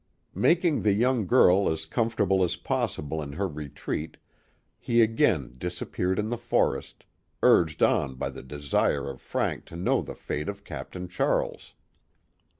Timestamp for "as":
1.69-1.85, 2.43-2.55